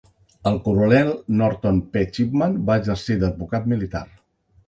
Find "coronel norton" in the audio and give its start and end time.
0.67-1.81